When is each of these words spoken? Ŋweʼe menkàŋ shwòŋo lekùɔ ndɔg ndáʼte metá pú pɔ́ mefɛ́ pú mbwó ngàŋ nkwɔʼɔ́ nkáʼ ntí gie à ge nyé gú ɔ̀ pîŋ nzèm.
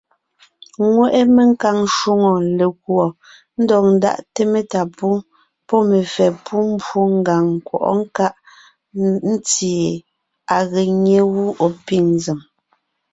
Ŋweʼe 0.93 1.19
menkàŋ 1.35 1.77
shwòŋo 1.95 2.31
lekùɔ 2.57 3.05
ndɔg 3.61 3.83
ndáʼte 3.95 4.41
metá 4.53 4.81
pú 4.97 5.07
pɔ́ 5.67 5.81
mefɛ́ 5.89 6.29
pú 6.45 6.55
mbwó 6.71 6.99
ngàŋ 7.17 7.43
nkwɔʼɔ́ 7.57 7.93
nkáʼ 8.03 8.33
ntí 9.31 9.43
gie 9.49 10.01
à 10.55 10.57
ge 10.71 10.83
nyé 11.03 11.19
gú 11.33 11.45
ɔ̀ 11.65 11.69
pîŋ 11.85 12.03
nzèm. 12.15 12.39